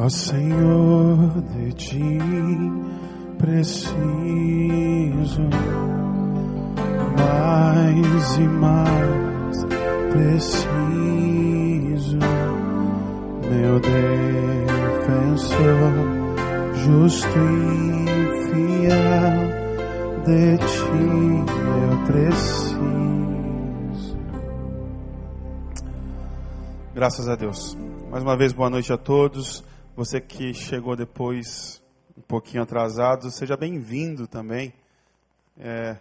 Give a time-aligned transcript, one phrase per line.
[0.00, 2.18] Ó Senhor, de ti
[3.36, 3.90] preciso
[7.16, 9.66] mais e mais
[10.12, 10.68] preciso,
[13.50, 15.58] meu defensor,
[16.74, 18.06] justo e
[18.46, 19.50] fiel,
[20.24, 21.02] de ti
[21.82, 22.78] eu preciso.
[26.94, 27.76] Graças a Deus.
[28.12, 29.66] Mais uma vez, boa noite a todos.
[29.98, 31.82] Você que chegou depois,
[32.16, 34.72] um pouquinho atrasado, seja bem-vindo também.
[35.58, 35.96] É,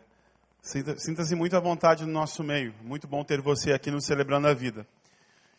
[0.62, 2.76] Sinta-se muito à vontade no nosso meio.
[2.84, 4.86] Muito bom ter você aqui no Celebrando a Vida.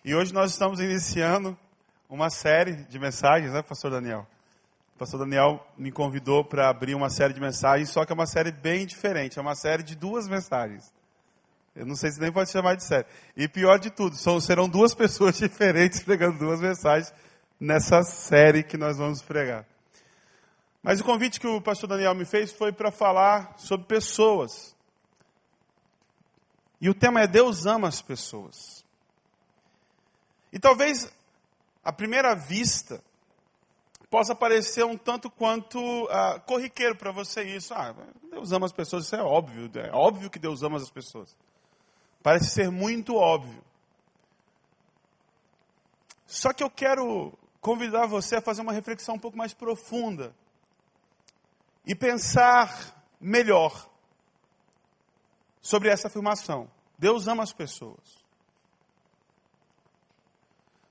[0.05, 1.59] E hoje nós estamos iniciando
[2.09, 4.25] uma série de mensagens, né, Pastor Daniel?
[4.95, 8.27] O Pastor Daniel me convidou para abrir uma série de mensagens, só que é uma
[8.29, 9.41] série bem diferente.
[9.41, 10.95] É uma série de duas mensagens.
[11.75, 13.07] Eu não sei se nem pode chamar de série.
[13.37, 17.13] E pior de tudo, são, serão duas pessoas diferentes pregando duas mensagens
[17.61, 19.67] nessa série que nós vamos pregar.
[20.83, 24.77] Mas o convite que o pastor Daniel me fez foi para falar sobre pessoas.
[26.81, 28.85] E o tema é Deus ama as pessoas.
[30.53, 31.13] E talvez,
[31.85, 33.03] à primeira vista,
[34.09, 37.75] possa parecer um tanto quanto uh, corriqueiro para você isso.
[37.75, 37.95] Ah,
[38.31, 39.71] Deus ama as pessoas, isso é óbvio.
[39.75, 41.37] É óbvio que Deus ama as pessoas.
[42.23, 43.63] Parece ser muito óbvio.
[46.27, 50.35] Só que eu quero convidar você a fazer uma reflexão um pouco mais profunda
[51.85, 53.89] e pensar melhor
[55.61, 56.71] sobre essa afirmação.
[56.99, 58.25] Deus ama as pessoas.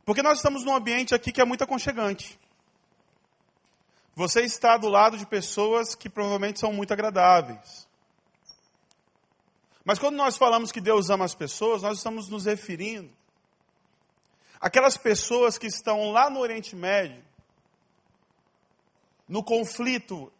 [0.06, 2.40] Porque nós estamos num ambiente aqui que é muito aconchegante.
[4.16, 7.88] Você está do lado de pessoas que provavelmente são muito agradáveis.
[9.84, 13.17] Mas quando nós falamos que Deus ama as pessoas, nós estamos nos referindo
[14.59, 17.23] aquelas pessoas que estão lá no Oriente Médio,
[19.27, 20.31] no conflito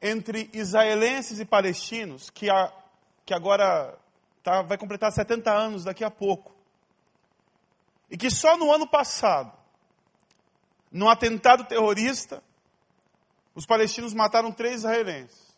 [0.00, 2.72] entre israelenses e palestinos, que, a,
[3.24, 3.96] que agora
[4.42, 6.52] tá, vai completar 70 anos daqui a pouco.
[8.10, 9.52] E que só no ano passado,
[10.90, 12.42] num atentado terrorista,
[13.54, 15.54] os palestinos mataram três israelenses.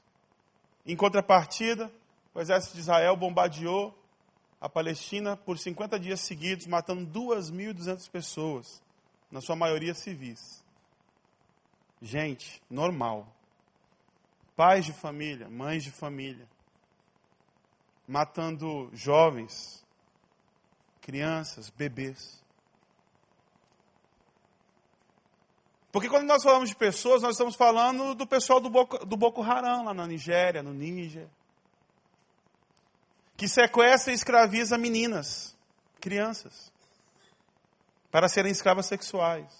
[0.86, 1.90] Em contrapartida,
[2.34, 3.96] o exército de Israel bombardeou
[4.64, 8.82] a Palestina por 50 dias seguidos, matando 2.200 pessoas,
[9.30, 10.64] na sua maioria civis.
[12.00, 13.28] Gente, normal.
[14.56, 16.48] Pais de família, mães de família,
[18.08, 19.84] matando jovens,
[21.02, 22.42] crianças, bebês.
[25.92, 29.42] Porque quando nós falamos de pessoas, nós estamos falando do pessoal do Boko, do Boko
[29.42, 31.28] Haram, lá na Nigéria, no Níger,
[33.36, 35.56] que sequestra e escraviza meninas,
[36.00, 36.72] crianças,
[38.10, 39.52] para serem escravas sexuais,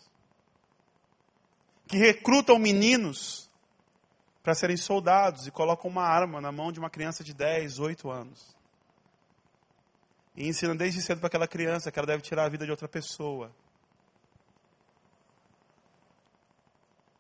[1.86, 3.50] que recrutam meninos
[4.42, 8.10] para serem soldados e colocam uma arma na mão de uma criança de 10, 8
[8.10, 8.54] anos.
[10.36, 12.88] E ensinam desde cedo para aquela criança que ela deve tirar a vida de outra
[12.88, 13.50] pessoa.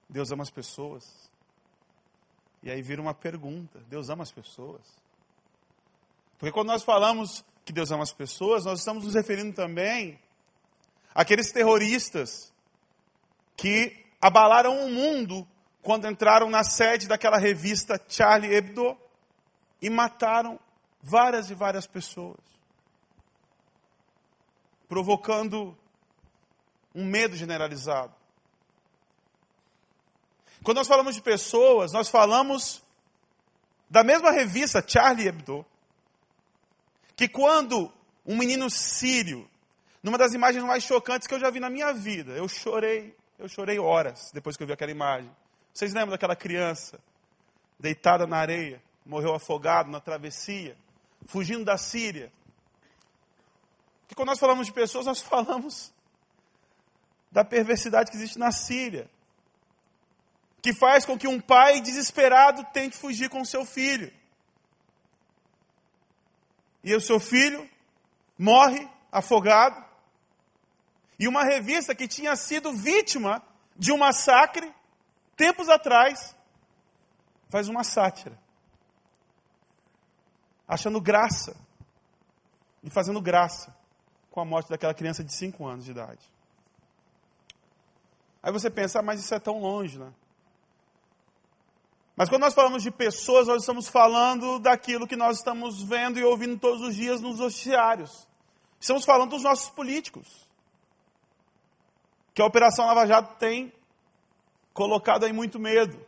[0.08, 1.30] Deus ama as pessoas.
[2.62, 4.82] E aí vira uma pergunta: Deus ama as pessoas?
[6.38, 10.18] Porque quando nós falamos que Deus ama as pessoas, nós estamos nos referindo também
[11.14, 12.52] àqueles terroristas
[13.56, 15.46] que abalaram o mundo
[15.82, 18.96] quando entraram na sede daquela revista Charlie Hebdo
[19.80, 20.58] e mataram
[21.02, 22.40] várias e várias pessoas,
[24.88, 25.76] provocando
[26.94, 28.14] um medo generalizado.
[30.62, 32.82] Quando nós falamos de pessoas, nós falamos
[33.90, 35.66] da mesma revista Charlie Hebdo,
[37.16, 37.92] que quando
[38.26, 39.48] um menino sírio,
[40.02, 43.48] numa das imagens mais chocantes que eu já vi na minha vida, eu chorei, eu
[43.48, 45.30] chorei horas depois que eu vi aquela imagem.
[45.72, 47.00] Vocês lembram daquela criança
[47.78, 50.76] deitada na areia, morreu afogado na travessia,
[51.26, 52.32] fugindo da Síria?
[54.02, 55.92] Porque quando nós falamos de pessoas, nós falamos
[57.32, 59.10] da perversidade que existe na Síria,
[60.62, 64.12] que faz com que um pai desesperado tente fugir com seu filho.
[66.84, 67.68] E o seu filho
[68.38, 69.82] morre afogado.
[71.18, 73.42] E uma revista que tinha sido vítima
[73.74, 74.72] de um massacre
[75.36, 76.36] tempos atrás,
[77.48, 78.38] faz uma sátira,
[80.66, 81.56] achando graça
[82.82, 83.76] e fazendo graça
[84.30, 86.30] com a morte daquela criança de 5 anos de idade.
[88.42, 90.12] Aí você pensa, ah, mas isso é tão longe, né?
[92.16, 96.24] Mas quando nós falamos de pessoas, nós estamos falando daquilo que nós estamos vendo e
[96.24, 98.28] ouvindo todos os dias nos noticiários.
[98.78, 100.48] Estamos falando dos nossos políticos.
[102.32, 103.72] Que a Operação Lava Jato tem
[104.72, 105.98] colocado em muito medo.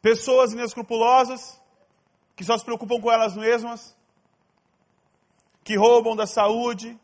[0.00, 1.60] Pessoas inescrupulosas,
[2.36, 3.96] que só se preocupam com elas mesmas,
[5.64, 6.98] que roubam da saúde,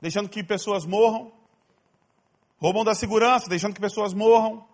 [0.00, 1.32] deixando que pessoas morram,
[2.58, 4.64] roubam da segurança, deixando que pessoas morram,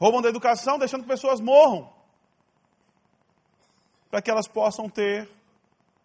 [0.00, 1.92] roubam da educação, deixando que pessoas morram,
[4.10, 5.30] para que elas possam ter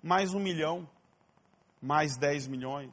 [0.04, 0.88] mais um milhão,
[1.82, 2.92] mais dez milhões.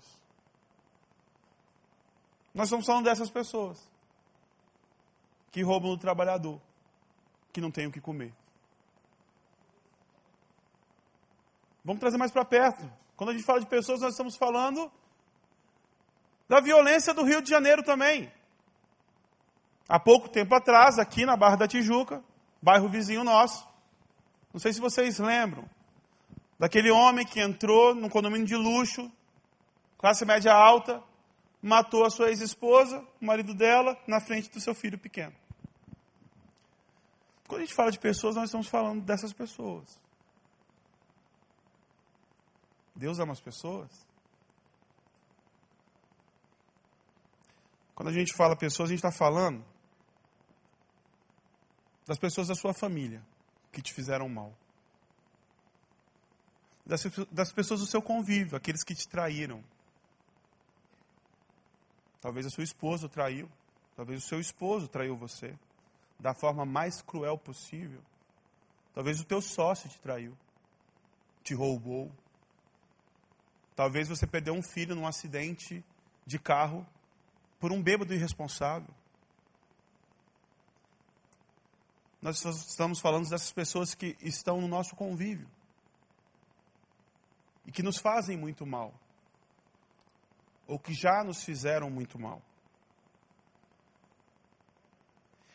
[2.55, 3.91] Nós estamos falando dessas pessoas
[5.51, 6.61] que roubam do trabalhador,
[7.53, 8.33] que não tem o que comer.
[11.85, 12.89] Vamos trazer mais para perto.
[13.17, 14.91] Quando a gente fala de pessoas, nós estamos falando
[16.49, 18.33] da violência do Rio de Janeiro também.
[19.88, 22.23] Há pouco tempo atrás, aqui na Barra da Tijuca,
[22.61, 23.67] bairro vizinho nosso,
[24.52, 25.69] não sei se vocês lembram,
[26.58, 29.11] daquele homem que entrou num condomínio de luxo,
[29.99, 31.02] classe média alta,
[31.61, 35.34] matou a sua ex-esposa, o marido dela, na frente do seu filho pequeno.
[37.49, 40.00] Quando a gente fala de pessoas, nós estamos falando dessas pessoas.
[42.94, 43.90] Deus ama as pessoas?
[47.94, 49.72] Quando a gente fala pessoas, a gente está falando
[52.07, 53.23] das pessoas da sua família
[53.71, 54.53] que te fizeram mal.
[56.85, 59.63] Das, das pessoas do seu convívio, aqueles que te traíram.
[62.21, 63.49] Talvez a sua esposa o traiu,
[63.97, 65.57] talvez o seu esposo traiu você
[66.19, 68.01] da forma mais cruel possível.
[68.95, 70.37] Talvez o teu sócio te traiu,
[71.43, 72.13] te roubou,
[73.75, 75.85] Talvez você perdeu um filho num acidente
[76.27, 76.87] de carro
[77.59, 78.93] por um bêbado irresponsável.
[82.23, 85.51] Nós estamos falando dessas pessoas que estão no nosso convívio
[87.67, 88.95] e que nos fazem muito mal,
[90.69, 92.41] ou que já nos fizeram muito mal.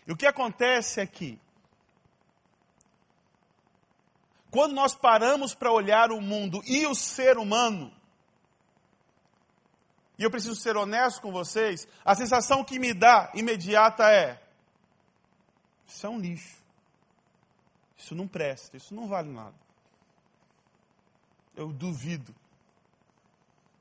[0.05, 1.39] E o que acontece é que,
[4.51, 7.93] quando nós paramos para olhar o mundo e o ser humano,
[10.17, 14.46] e eu preciso ser honesto com vocês, a sensação que me dá imediata é:
[15.87, 16.57] isso é um lixo.
[17.97, 19.55] Isso não presta, isso não vale nada.
[21.55, 22.35] Eu duvido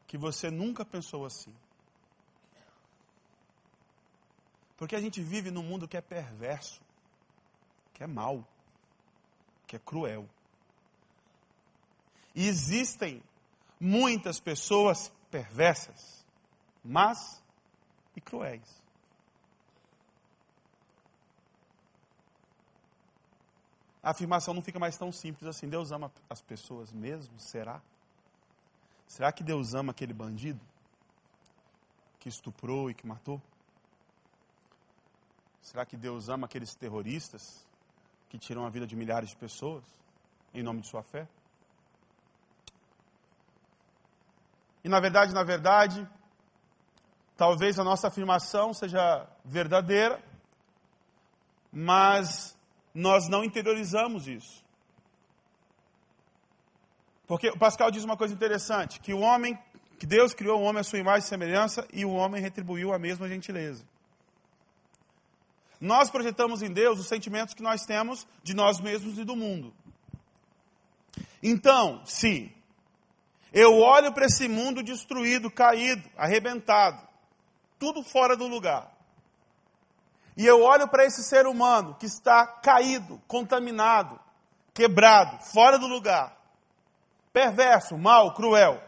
[0.06, 1.54] que você nunca pensou assim.
[4.76, 6.80] Porque a gente vive num mundo que é perverso,
[7.92, 8.46] que é mau,
[9.66, 10.28] que é cruel.
[12.34, 13.22] E existem
[13.80, 16.24] muitas pessoas perversas
[16.84, 17.42] más
[18.14, 18.82] e cruéis.
[24.06, 25.68] A afirmação não fica mais tão simples assim.
[25.68, 27.40] Deus ama as pessoas mesmo?
[27.40, 27.82] Será?
[29.08, 30.60] Será que Deus ama aquele bandido
[32.20, 33.42] que estuprou e que matou?
[35.60, 37.66] Será que Deus ama aqueles terroristas
[38.28, 39.82] que tiram a vida de milhares de pessoas
[40.54, 41.26] em nome de sua fé?
[44.84, 46.08] E na verdade, na verdade,
[47.36, 50.18] Talvez a nossa afirmação seja verdadeira,
[51.70, 52.55] mas
[52.96, 54.64] nós não interiorizamos isso.
[57.26, 59.58] Porque o Pascal diz uma coisa interessante, que o homem,
[59.98, 62.98] que Deus criou o homem à sua imagem e semelhança e o homem retribuiu a
[62.98, 63.84] mesma gentileza.
[65.78, 69.74] Nós projetamos em Deus os sentimentos que nós temos de nós mesmos e do mundo.
[71.42, 72.50] Então, se
[73.52, 77.06] eu olho para esse mundo destruído, caído, arrebentado,
[77.78, 78.95] tudo fora do lugar.
[80.36, 84.20] E eu olho para esse ser humano que está caído, contaminado,
[84.74, 86.36] quebrado, fora do lugar,
[87.32, 88.82] perverso, mau, cruel.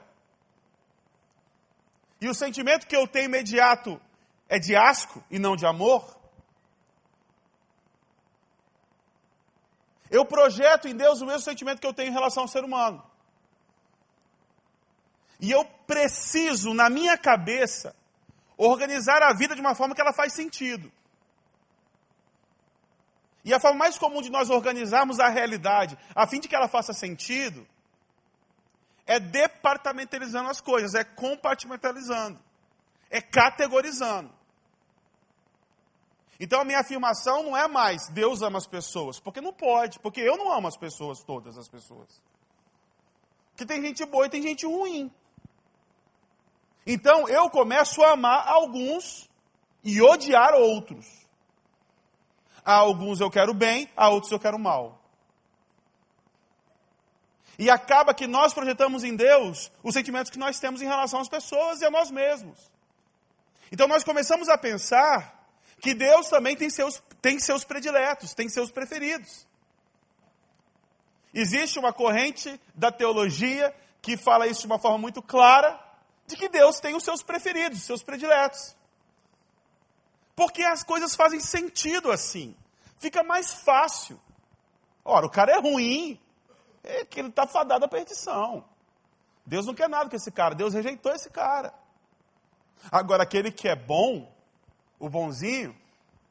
[2.20, 3.98] E o sentimento que eu tenho imediato
[4.48, 6.18] é de asco e não de amor.
[10.10, 13.02] Eu projeto em Deus o mesmo sentimento que eu tenho em relação ao ser humano.
[15.40, 17.94] E eu preciso, na minha cabeça,
[18.56, 20.90] organizar a vida de uma forma que ela faz sentido.
[23.44, 26.68] E a forma mais comum de nós organizarmos a realidade, a fim de que ela
[26.68, 27.66] faça sentido,
[29.06, 32.38] é departamentalizando as coisas, é compartimentalizando,
[33.10, 34.30] é categorizando.
[36.40, 40.20] Então a minha afirmação não é mais Deus ama as pessoas, porque não pode, porque
[40.20, 42.22] eu não amo as pessoas, todas as pessoas.
[43.50, 45.10] Porque tem gente boa e tem gente ruim.
[46.86, 49.28] Então eu começo a amar alguns
[49.82, 51.27] e odiar outros.
[52.68, 55.00] A alguns eu quero bem, a outros eu quero mal.
[57.58, 61.30] E acaba que nós projetamos em Deus os sentimentos que nós temos em relação às
[61.30, 62.70] pessoas e a nós mesmos.
[63.72, 65.48] Então nós começamos a pensar
[65.80, 69.46] que Deus também tem seus, tem seus prediletos, tem seus preferidos.
[71.32, 75.80] Existe uma corrente da teologia que fala isso de uma forma muito clara,
[76.26, 78.76] de que Deus tem os seus preferidos, os seus prediletos.
[80.38, 82.54] Porque as coisas fazem sentido assim.
[82.96, 84.20] Fica mais fácil.
[85.04, 86.16] Ora, o cara é ruim,
[86.84, 88.64] é que ele está fadado à perdição.
[89.44, 91.74] Deus não quer nada com esse cara, Deus rejeitou esse cara.
[92.88, 94.32] Agora, aquele que é bom,
[94.96, 95.76] o bonzinho,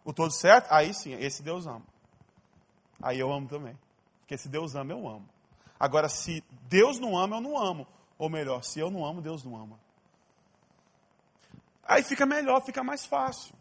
[0.05, 1.85] o todo certo, aí sim, esse Deus ama.
[3.03, 3.77] Aí eu amo também.
[4.21, 5.27] Porque se Deus ama, eu amo.
[5.77, 7.85] Agora, se Deus não ama, eu não amo.
[8.17, 9.77] Ou melhor, se eu não amo, Deus não ama.
[11.83, 13.56] Aí fica melhor, fica mais fácil.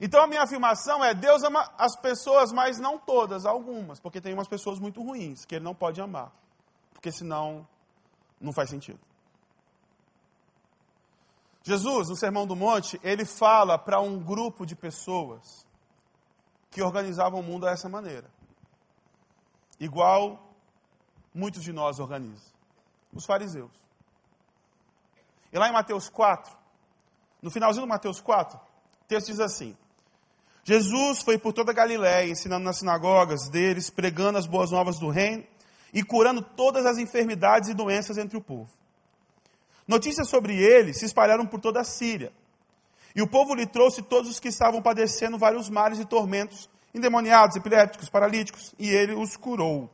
[0.00, 4.32] Então a minha afirmação é: Deus ama as pessoas, mas não todas, algumas, porque tem
[4.32, 6.32] umas pessoas muito ruins que Ele não pode amar,
[6.94, 7.66] porque senão
[8.40, 8.98] não faz sentido.
[11.62, 15.66] Jesus, no Sermão do Monte, ele fala para um grupo de pessoas
[16.70, 18.30] que organizavam o mundo dessa maneira.
[19.78, 20.50] Igual
[21.34, 22.50] muitos de nós organizam.
[23.12, 23.70] Os fariseus.
[25.52, 26.56] E lá em Mateus 4,
[27.42, 29.76] no finalzinho do Mateus 4, o texto diz assim:
[30.70, 35.08] Jesus foi por toda a Galiléia, ensinando nas sinagogas deles, pregando as boas novas do
[35.08, 35.42] reino
[35.92, 38.70] e curando todas as enfermidades e doenças entre o povo.
[39.84, 42.32] Notícias sobre ele se espalharam por toda a Síria.
[43.16, 47.56] E o povo lhe trouxe todos os que estavam padecendo vários males e tormentos, endemoniados,
[47.56, 49.90] epilépticos, paralíticos, e ele os curou.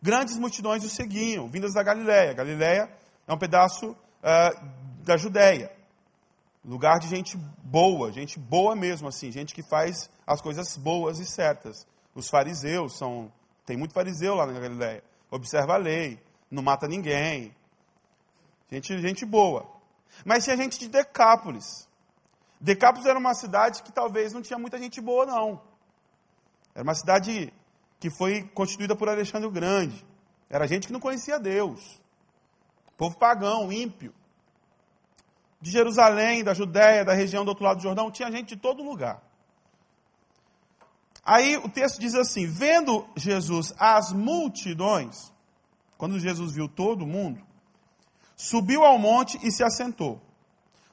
[0.00, 2.32] Grandes multidões o seguiam, vindas da Galiléia.
[2.32, 2.88] Galiléia
[3.26, 4.68] é um pedaço uh,
[5.02, 5.76] da Judéia.
[6.68, 7.34] Lugar de gente
[7.64, 11.86] boa, gente boa mesmo, assim, gente que faz as coisas boas e certas.
[12.14, 13.32] Os fariseus são.
[13.64, 15.02] Tem muito fariseu lá na Galiléia.
[15.30, 17.56] Observa a lei, não mata ninguém.
[18.70, 19.66] Gente, gente boa.
[20.26, 21.88] Mas tinha gente de Decápolis.
[22.60, 25.62] Decápolis era uma cidade que talvez não tinha muita gente boa, não.
[26.74, 27.50] Era uma cidade
[27.98, 30.04] que foi constituída por Alexandre o Grande.
[30.50, 31.98] Era gente que não conhecia Deus.
[32.98, 34.12] Povo pagão, ímpio.
[35.60, 38.82] De Jerusalém, da Judéia, da região do outro lado do Jordão, tinha gente de todo
[38.82, 39.22] lugar.
[41.24, 45.32] Aí o texto diz assim: vendo Jesus as multidões,
[45.98, 47.44] quando Jesus viu todo mundo,
[48.34, 50.20] subiu ao monte e se assentou.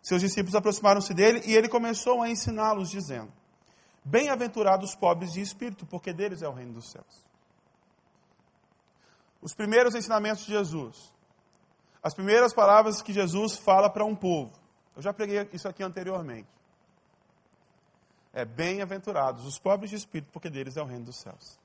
[0.01, 3.31] Seus discípulos aproximaram-se dele e ele começou a ensiná-los, dizendo:
[4.03, 7.25] Bem-aventurados os pobres de espírito, porque deles é o reino dos céus.
[9.41, 11.14] Os primeiros ensinamentos de Jesus.
[12.05, 14.51] As primeiras palavras que Jesus fala para um povo.
[14.95, 16.47] Eu já preguei isso aqui anteriormente.
[18.31, 21.59] É bem-aventurados os pobres de espírito, porque deles é o reino dos céus.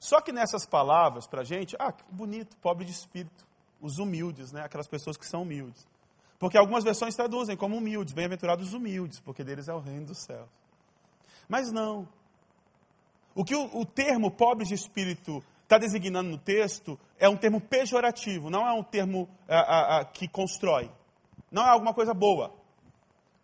[0.00, 3.46] Só que nessas palavras, para a gente, ah, que bonito, pobre de espírito
[3.82, 4.62] os humildes, né?
[4.62, 5.86] aquelas pessoas que são humildes.
[6.38, 10.24] Porque algumas versões traduzem como humildes, bem-aventurados os humildes, porque deles é o reino dos
[10.24, 10.48] céus.
[11.46, 12.08] Mas não.
[13.34, 17.58] O que o, o termo pobre de espírito está designando no texto é um termo
[17.58, 20.90] pejorativo, não é um termo a, a, a, que constrói.
[21.50, 22.54] Não é alguma coisa boa.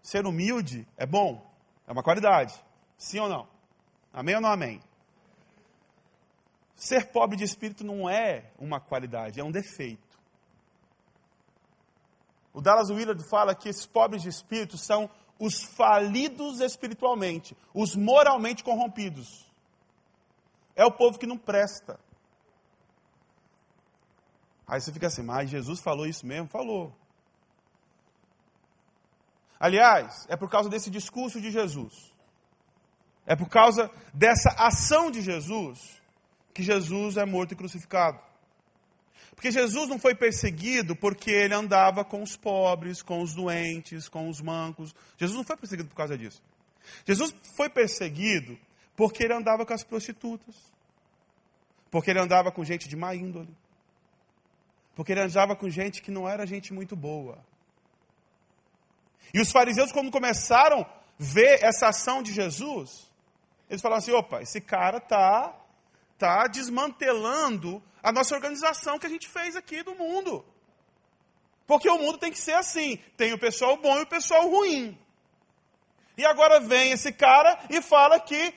[0.02, 1.42] Ser humilde é bom,
[1.87, 2.54] é uma qualidade.
[2.99, 3.49] Sim ou não?
[4.12, 4.80] Amém ou não amém?
[6.75, 10.18] Ser pobre de espírito não é uma qualidade, é um defeito.
[12.52, 15.08] O Dallas Willard fala que esses pobres de espírito são
[15.38, 19.50] os falidos espiritualmente, os moralmente corrompidos.
[20.76, 21.99] É o povo que não presta.
[24.69, 26.47] Aí você fica assim, mas Jesus falou isso mesmo?
[26.47, 26.95] Falou.
[29.59, 32.13] Aliás, é por causa desse discurso de Jesus,
[33.27, 36.01] é por causa dessa ação de Jesus,
[36.53, 38.21] que Jesus é morto e crucificado.
[39.35, 44.29] Porque Jesus não foi perseguido porque ele andava com os pobres, com os doentes, com
[44.29, 44.95] os mancos.
[45.17, 46.43] Jesus não foi perseguido por causa disso.
[47.07, 48.59] Jesus foi perseguido
[48.97, 50.57] porque ele andava com as prostitutas.
[51.89, 53.57] Porque ele andava com gente de má índole.
[54.99, 57.38] Porque ele andava com gente que não era gente muito boa.
[59.33, 60.87] E os fariseus, quando começaram a
[61.17, 63.09] ver essa ação de Jesus,
[63.71, 65.55] eles falaram assim: opa, esse cara está
[66.19, 70.45] tá desmantelando a nossa organização que a gente fez aqui do mundo.
[71.64, 74.99] Porque o mundo tem que ser assim: tem o pessoal bom e o pessoal ruim.
[76.17, 78.52] E agora vem esse cara e fala que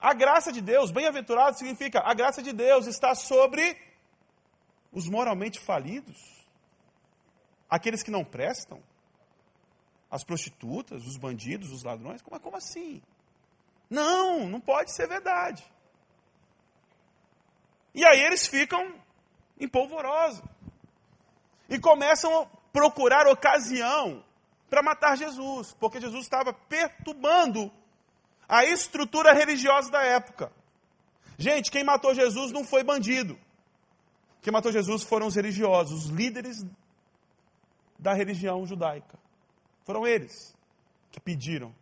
[0.00, 3.89] a graça de Deus, bem-aventurado significa a graça de Deus está sobre
[4.92, 6.18] os moralmente falidos,
[7.68, 8.82] aqueles que não prestam,
[10.10, 12.20] as prostitutas, os bandidos, os ladrões.
[12.20, 13.00] Como, como assim?
[13.88, 15.64] Não, não pode ser verdade.
[17.94, 18.94] E aí eles ficam
[19.58, 20.42] em polvorosa.
[21.68, 24.24] e começam a procurar ocasião
[24.68, 27.70] para matar Jesus, porque Jesus estava perturbando
[28.48, 30.52] a estrutura religiosa da época.
[31.38, 33.38] Gente, quem matou Jesus não foi bandido.
[34.42, 36.64] Quem matou Jesus foram os religiosos, os líderes
[37.98, 39.18] da religião judaica.
[39.84, 40.56] Foram eles
[41.10, 41.74] que pediram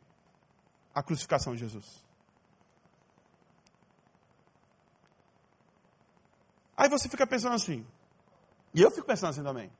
[0.94, 2.04] a crucificação de Jesus.
[6.76, 7.86] Aí você fica pensando assim,
[8.72, 9.70] e eu fico pensando assim também.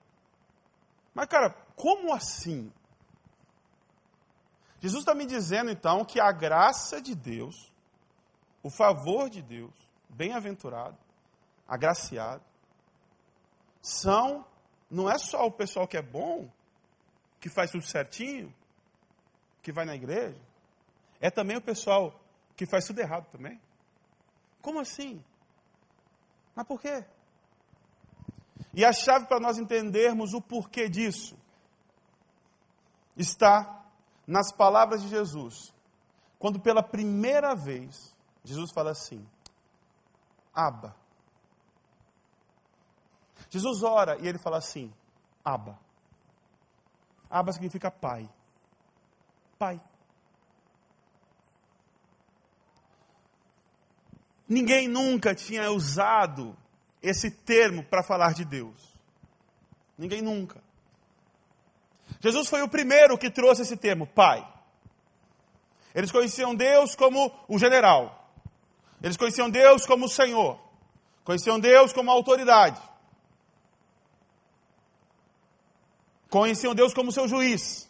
[1.14, 2.73] Mas, cara, como assim?
[4.80, 7.73] Jesus está me dizendo então que a graça de Deus,
[8.62, 9.73] o favor de Deus,
[10.08, 10.97] bem-aventurado,
[11.66, 12.42] agraciado,
[13.88, 14.45] são,
[14.90, 16.50] não é só o pessoal que é bom,
[17.40, 18.54] que faz tudo certinho,
[19.62, 20.38] que vai na igreja,
[21.21, 22.18] é também o pessoal
[22.57, 23.61] que faz tudo errado também.
[24.61, 25.23] Como assim?
[26.54, 27.04] Mas por quê?
[28.75, 31.37] E a chave para nós entendermos o porquê disso
[33.16, 33.85] está
[34.26, 35.73] nas palavras de Jesus.
[36.38, 38.14] Quando pela primeira vez
[38.45, 39.26] Jesus fala assim:
[40.52, 40.95] Aba.
[43.50, 44.93] Jesus ora e ele fala assim:
[45.45, 45.78] Aba.
[47.31, 48.28] Aba significa pai.
[49.59, 49.81] Pai.
[54.49, 56.57] Ninguém nunca tinha usado
[57.02, 58.97] esse termo para falar de Deus.
[59.97, 60.62] Ninguém nunca.
[62.21, 64.47] Jesus foi o primeiro que trouxe esse termo, Pai.
[65.95, 68.31] Eles conheciam Deus como o general.
[69.02, 70.59] Eles conheciam Deus como o Senhor.
[71.25, 72.81] Conheciam Deus como a autoridade.
[76.30, 77.88] Conheciam Deus como seu juiz.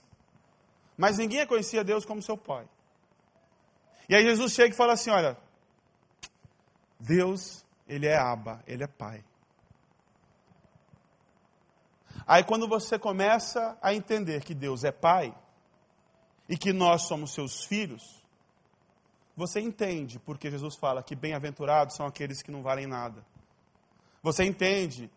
[0.97, 2.69] Mas ninguém conhecia Deus como seu pai.
[4.09, 5.37] E aí Jesus chega e fala assim: olha,
[6.99, 9.25] Deus, ele é Abba, ele é pai.
[12.27, 15.35] Aí quando você começa a entender que Deus é pai
[16.49, 18.23] e que nós somos seus filhos,
[19.37, 23.25] você entende porque Jesus fala que bem-aventurados são aqueles que não valem nada.
[24.23, 25.11] Você entende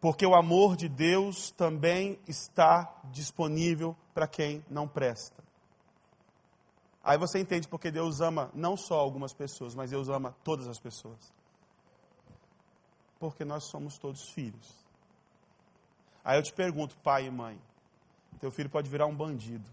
[0.00, 5.42] porque o amor de Deus também está disponível para quem não presta.
[7.02, 10.78] Aí você entende porque Deus ama não só algumas pessoas, mas Deus ama todas as
[10.78, 11.32] pessoas.
[13.18, 14.76] Porque nós somos todos filhos.
[16.24, 17.60] Aí eu te pergunto, pai e mãe,
[18.38, 19.68] teu filho pode virar um bandido,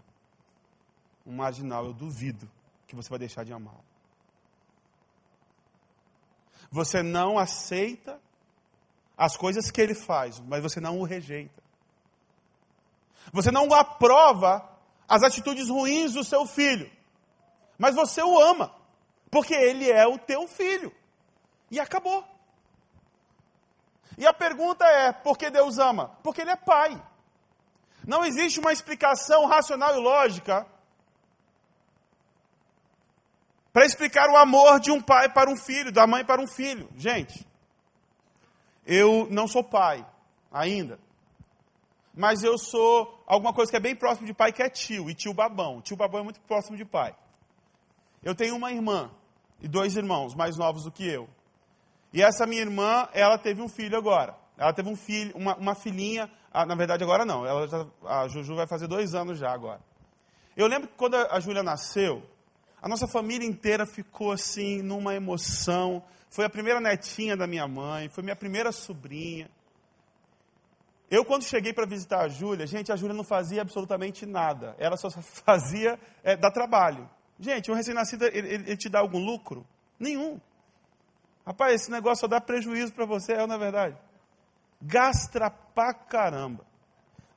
[1.24, 2.50] um marginal, eu duvido
[2.86, 3.84] que você vai deixar de amá-lo.
[6.70, 8.20] Você não aceita
[9.16, 11.62] as coisas que ele faz, mas você não o rejeita.
[13.32, 14.68] Você não aprova
[15.08, 16.90] as atitudes ruins do seu filho,
[17.78, 18.74] mas você o ama,
[19.30, 20.92] porque ele é o teu filho.
[21.70, 22.24] E acabou.
[24.18, 26.16] E a pergunta é: por que Deus ama?
[26.22, 27.00] Porque Ele é Pai.
[28.06, 30.66] Não existe uma explicação racional e lógica
[33.72, 36.88] para explicar o amor de um pai para um filho, da mãe para um filho.
[36.96, 37.46] Gente,
[38.86, 40.06] eu não sou pai
[40.50, 40.98] ainda,
[42.14, 45.14] mas eu sou alguma coisa que é bem próximo de pai, que é tio, e
[45.14, 45.82] tio babão.
[45.82, 47.14] Tio babão é muito próximo de pai.
[48.22, 49.10] Eu tenho uma irmã
[49.60, 51.28] e dois irmãos mais novos do que eu.
[52.12, 54.34] E essa minha irmã, ela teve um filho agora.
[54.56, 58.26] Ela teve um filho, uma, uma filhinha, ah, na verdade agora não, ela já, a
[58.28, 59.80] Juju vai fazer dois anos já agora.
[60.56, 62.22] Eu lembro que quando a Júlia nasceu,
[62.80, 66.02] a nossa família inteira ficou assim, numa emoção.
[66.36, 69.48] Foi a primeira netinha da minha mãe, foi minha primeira sobrinha.
[71.10, 74.76] Eu, quando cheguei para visitar a Júlia, gente, a Júlia não fazia absolutamente nada.
[74.78, 75.08] Ela só
[75.46, 77.08] fazia é, dar trabalho.
[77.40, 79.66] Gente, um recém-nascido, ele, ele, te dá algum lucro?
[79.98, 80.38] Nenhum.
[81.46, 83.96] Rapaz, esse negócio só dá prejuízo para você, é não é verdade?
[84.82, 86.66] Gasta pra caramba.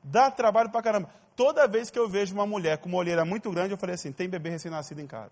[0.04, 1.10] Dá trabalho pra caramba.
[1.38, 4.12] Toda vez que eu vejo uma mulher com uma olheira muito grande, eu falei assim:
[4.12, 5.32] tem bebê recém-nascido em casa.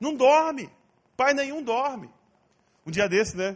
[0.00, 0.68] Não dorme.
[1.16, 2.17] Pai nenhum dorme.
[2.88, 3.54] Um dia desse, né?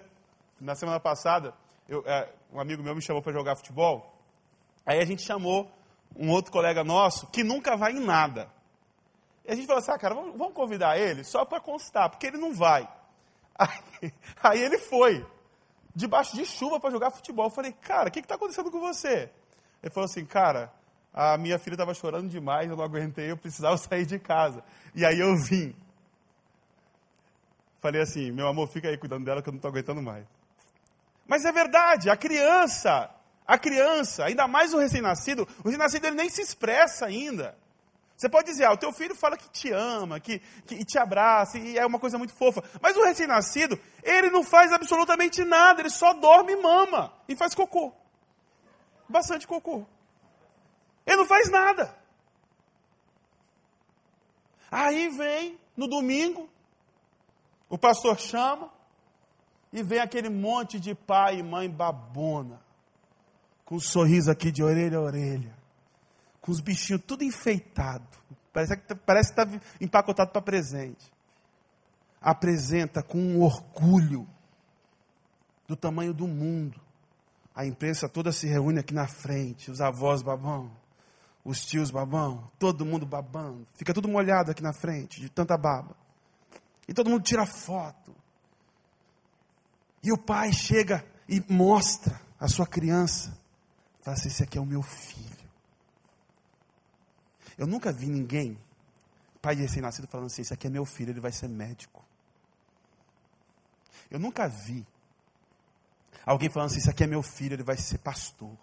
[0.61, 1.55] Na semana passada,
[1.89, 4.15] eu, é, um amigo meu me chamou para jogar futebol.
[4.85, 5.73] Aí a gente chamou
[6.15, 8.53] um outro colega nosso que nunca vai em nada.
[9.43, 12.27] E a gente falou assim: ah, cara, vamos, vamos convidar ele só para constar, porque
[12.27, 12.87] ele não vai.
[13.59, 15.27] Aí, aí ele foi,
[15.95, 17.47] debaixo de chuva para jogar futebol.
[17.47, 19.31] Eu falei, cara, o que está acontecendo com você?
[19.83, 20.71] Ele falou assim, cara,
[21.13, 24.63] a minha filha estava chorando demais, eu não aguentei, eu precisava sair de casa.
[24.95, 25.75] E aí eu vim.
[27.83, 30.25] Falei assim, meu amor, fica aí cuidando dela que eu não estou aguentando mais.
[31.27, 33.11] Mas é verdade, a criança,
[33.45, 37.59] a criança, ainda mais o recém-nascido, o recém-nascido ele nem se expressa ainda.
[38.17, 41.59] Você pode dizer, ah, o teu filho fala que te ama, que, que te abraça,
[41.59, 42.63] e é uma coisa muito fofa.
[42.81, 47.53] Mas o recém-nascido, ele não faz absolutamente nada, ele só dorme e mama, e faz
[47.53, 47.93] cocô.
[49.09, 49.85] bastante cocô.
[51.05, 51.93] Ele não faz nada.
[54.71, 56.49] Aí vem, no domingo,
[57.73, 58.71] o pastor chama
[59.73, 62.61] e vem aquele monte de pai e mãe babona,
[63.65, 65.57] com um sorriso aqui de orelha a orelha,
[66.39, 68.07] com os bichinhos tudo enfeitado,
[68.53, 69.49] parece que parece está
[69.81, 71.11] empacotado para presente.
[72.21, 74.29] Apresenta com um orgulho
[75.67, 76.79] do tamanho do mundo.
[77.55, 80.71] A imprensa toda se reúne aqui na frente, os avós babão,
[81.43, 83.67] os tios babão, todo mundo babando.
[83.73, 86.02] Fica tudo molhado aqui na frente, de tanta baba.
[86.89, 88.15] E todo mundo tira foto.
[90.03, 93.39] E o pai chega e mostra a sua criança.
[94.03, 95.51] Fala assim: esse aqui é o meu filho.
[97.57, 98.59] Eu nunca vi ninguém,
[99.41, 102.05] pai de recém-nascido, falando assim: esse aqui é meu filho, ele vai ser médico.
[104.11, 104.87] Eu nunca vi
[106.27, 108.57] alguém falando assim: esse aqui é meu filho, ele vai ser pastor.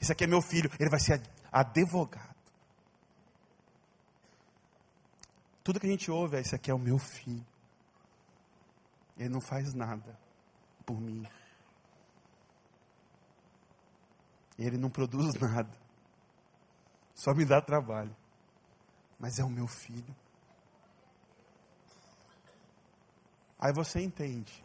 [0.00, 2.33] Esse aqui é meu filho, ele vai ser advogado.
[5.64, 7.44] Tudo que a gente ouve é: esse aqui é o meu filho.
[9.16, 10.18] Ele não faz nada
[10.84, 11.26] por mim.
[14.58, 15.72] Ele não produz nada.
[17.14, 18.14] Só me dá trabalho.
[19.18, 20.14] Mas é o meu filho.
[23.58, 24.62] Aí você entende.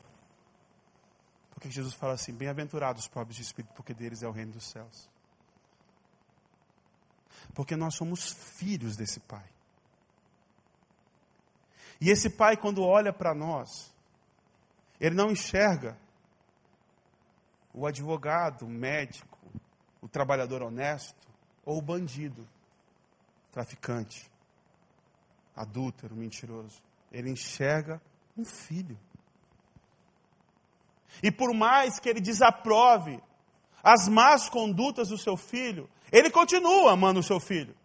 [1.51, 4.67] Porque Jesus fala assim: Bem-aventurados os pobres de espírito, porque deles é o reino dos
[4.69, 5.09] céus.
[7.53, 9.59] Porque nós somos filhos desse Pai.
[12.01, 13.93] E esse Pai, quando olha para nós,
[14.99, 15.97] ele não enxerga
[17.73, 19.38] o advogado, o médico,
[20.01, 21.27] o trabalhador honesto
[21.65, 22.47] ou o bandido,
[23.51, 24.29] traficante,
[25.55, 26.81] adúltero, mentiroso.
[27.12, 28.01] Ele enxerga
[28.38, 28.97] um filho.
[31.21, 33.21] E por mais que ele desaprove
[33.83, 37.75] as más condutas do seu filho, ele continua amando o seu filho.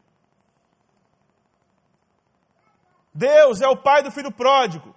[3.14, 4.94] Deus é o pai do filho pródigo.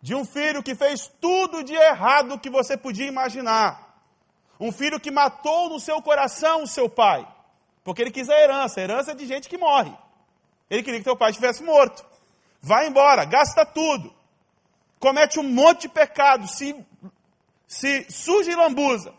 [0.00, 3.96] De um filho que fez tudo de errado que você podia imaginar.
[4.60, 7.26] Um filho que matou no seu coração o seu pai.
[7.82, 8.80] Porque ele quis a herança.
[8.80, 9.92] A herança é de gente que morre.
[10.68, 12.04] Ele queria que teu pai estivesse morto.
[12.60, 14.14] Vai embora, gasta tudo.
[15.00, 16.74] Comete um monte de pecado, se,
[17.66, 19.14] se suja e lambuza.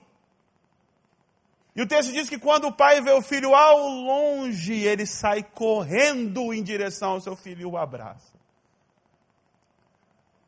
[1.76, 5.44] E o texto diz que quando o pai vê o filho ao longe, ele sai
[5.44, 8.38] correndo em direção ao seu filho e o abraça.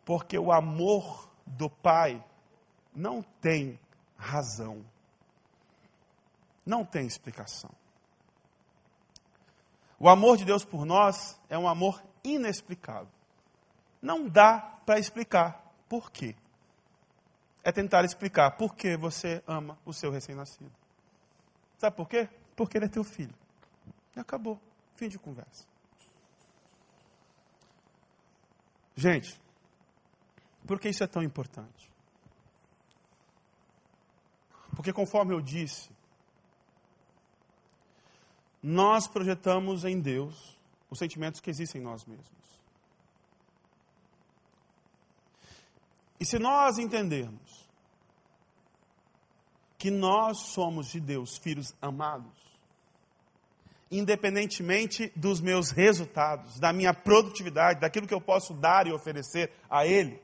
[0.03, 2.23] Porque o amor do pai
[2.93, 3.79] não tem
[4.17, 4.83] razão.
[6.65, 7.69] Não tem explicação.
[9.99, 13.11] O amor de Deus por nós é um amor inexplicável.
[14.01, 16.35] Não dá para explicar por quê.
[17.63, 20.80] É tentar explicar por que você ama o seu recém-nascido.
[21.81, 22.29] Sabe por quê?
[22.55, 23.33] Porque ele é teu filho.
[24.15, 24.61] E acabou.
[24.93, 25.65] Fim de conversa.
[28.95, 29.41] Gente,
[30.67, 31.89] por que isso é tão importante?
[34.75, 35.89] Porque, conforme eu disse,
[38.61, 40.55] nós projetamos em Deus
[40.87, 42.61] os sentimentos que existem em nós mesmos.
[46.19, 47.60] E se nós entendermos
[49.81, 52.31] que nós somos de Deus, filhos amados,
[53.89, 59.87] independentemente dos meus resultados, da minha produtividade, daquilo que eu posso dar e oferecer a
[59.87, 60.21] Ele,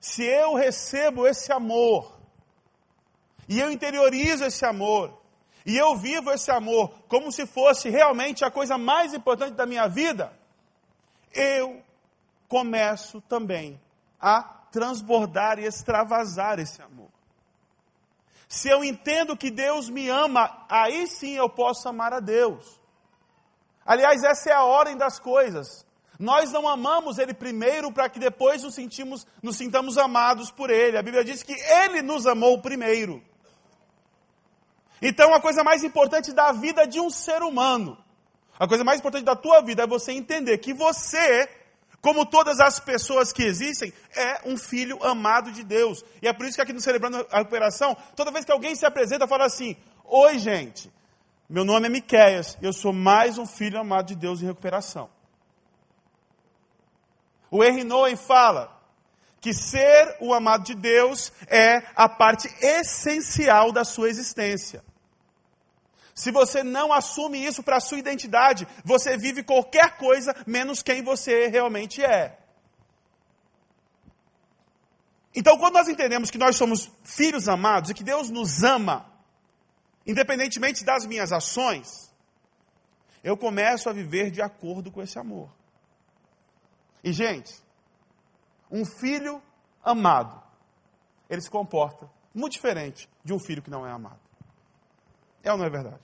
[0.00, 2.18] se eu recebo esse amor,
[3.48, 5.16] e eu interiorizo esse amor,
[5.64, 9.86] e eu vivo esse amor como se fosse realmente a coisa mais importante da minha
[9.86, 10.36] vida,
[11.32, 11.80] eu
[12.48, 13.80] começo também
[14.20, 17.08] a transbordar e extravasar esse amor.
[18.48, 22.80] Se eu entendo que Deus me ama, aí sim eu posso amar a Deus.
[23.86, 25.86] Aliás, essa é a ordem das coisas.
[26.18, 30.98] Nós não amamos Ele primeiro para que depois nos, sentimos, nos sintamos amados por Ele.
[30.98, 33.22] A Bíblia diz que Ele nos amou primeiro.
[35.00, 37.96] Então, a coisa mais importante da vida de um ser humano,
[38.58, 41.48] a coisa mais importante da tua vida é você entender que você,
[42.04, 46.04] como todas as pessoas que existem, é um filho amado de Deus.
[46.20, 48.84] E é por isso que aqui no Celebrando a Recuperação, toda vez que alguém se
[48.84, 50.92] apresenta, fala assim: Oi, gente,
[51.48, 55.08] meu nome é Miquéias, eu sou mais um filho amado de Deus em recuperação.
[57.50, 58.78] O Henry Nowen fala
[59.40, 64.84] que ser o amado de Deus é a parte essencial da sua existência.
[66.14, 71.02] Se você não assume isso para a sua identidade, você vive qualquer coisa menos quem
[71.02, 72.38] você realmente é.
[75.34, 79.10] Então, quando nós entendemos que nós somos filhos amados e que Deus nos ama,
[80.06, 82.14] independentemente das minhas ações,
[83.22, 85.50] eu começo a viver de acordo com esse amor.
[87.02, 87.52] E, gente,
[88.70, 89.42] um filho
[89.82, 90.40] amado,
[91.28, 94.23] ele se comporta muito diferente de um filho que não é amado.
[95.44, 96.00] É ou não é verdade?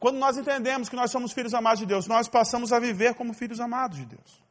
[0.00, 3.32] Quando nós entendemos que nós somos filhos amados de Deus, nós passamos a viver como
[3.32, 4.42] filhos amados de Deus.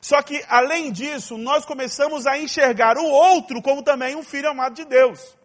[0.00, 4.74] Só que, além disso, nós começamos a enxergar o outro como também um filho amado
[4.74, 5.36] de Deus.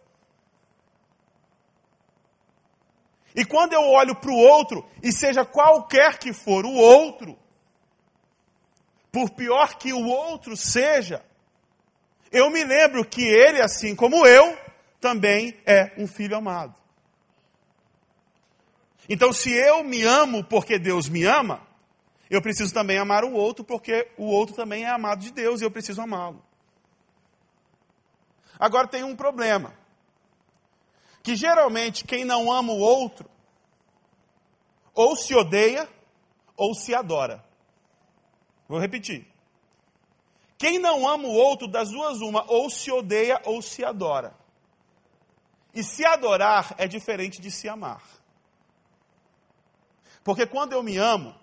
[3.34, 7.38] E quando eu olho para o outro, e seja qualquer que for o outro,
[9.12, 11.22] por pior que o outro seja,
[12.32, 14.56] eu me lembro que ele, assim como eu,
[15.00, 16.74] também é um filho amado.
[19.08, 21.66] Então, se eu me amo porque Deus me ama,
[22.28, 25.64] eu preciso também amar o outro porque o outro também é amado de Deus e
[25.64, 26.44] eu preciso amá-lo.
[28.58, 29.74] Agora tem um problema
[31.22, 33.28] que geralmente quem não ama o outro
[34.94, 35.88] ou se odeia
[36.56, 37.44] ou se adora.
[38.68, 39.26] Vou repetir.
[40.58, 44.34] Quem não ama o outro, das duas uma, ou se odeia ou se adora.
[45.76, 48.02] E se adorar é diferente de se amar.
[50.24, 51.38] Porque quando eu me amo,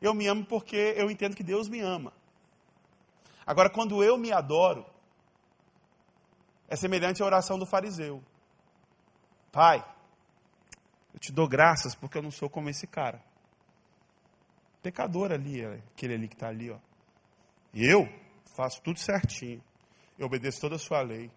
[0.00, 2.14] eu me amo porque eu entendo que Deus me ama.
[3.46, 4.86] Agora, quando eu me adoro,
[6.66, 8.24] é semelhante à oração do fariseu.
[9.52, 9.84] Pai,
[11.12, 13.22] eu te dou graças porque eu não sou como esse cara.
[14.82, 16.78] Pecador ali, aquele ali que está ali, ó.
[17.74, 18.08] Eu
[18.56, 19.62] faço tudo certinho.
[20.18, 21.30] Eu obedeço toda a sua lei.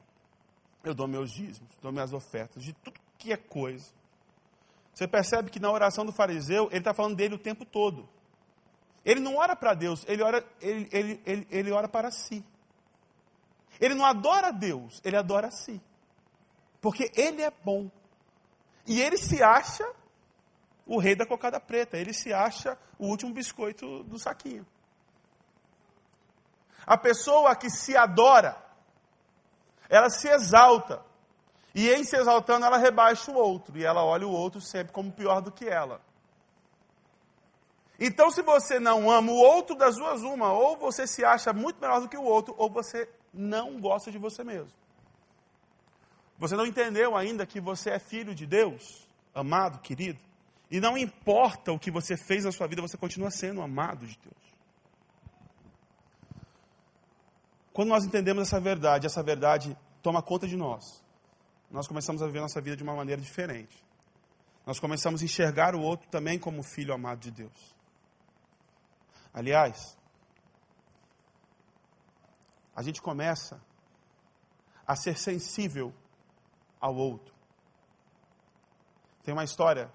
[0.84, 3.92] Eu dou meus dízimos, dou minhas ofertas, de tudo que é coisa.
[4.94, 8.08] Você percebe que na oração do fariseu, ele está falando dele o tempo todo.
[9.04, 12.44] Ele não ora para Deus, ele ora, ele, ele, ele, ele ora para si.
[13.80, 15.82] Ele não adora Deus, ele adora a si.
[16.82, 17.90] Porque ele é bom.
[18.86, 19.90] E ele se acha
[20.86, 21.98] o rei da cocada preta.
[21.98, 24.66] Ele se acha o último biscoito do saquinho.
[26.86, 28.58] A pessoa que se adora,
[29.90, 31.04] ela se exalta.
[31.74, 33.78] E em se exaltando, ela rebaixa o outro.
[33.78, 36.02] E ela olha o outro sempre como pior do que ela.
[38.00, 41.82] Então, se você não ama o outro, das duas, uma, ou você se acha muito
[41.82, 44.72] melhor do que o outro, ou você não gosta de você mesmo.
[46.38, 50.18] Você não entendeu ainda que você é filho de Deus, amado, querido,
[50.72, 54.18] e não importa o que você fez na sua vida, você continua sendo amado de
[54.18, 54.49] Deus.
[57.74, 61.04] Quando nós entendemos essa verdade, essa verdade toma conta de nós,
[61.70, 63.86] nós começamos a viver nossa vida de uma maneira diferente.
[64.66, 67.76] Nós começamos a enxergar o outro também como filho amado de Deus.
[69.34, 69.98] Aliás,
[72.76, 73.62] a gente começa
[74.86, 75.94] a ser sensível
[76.80, 77.34] ao outro.
[79.24, 79.92] Tem uma história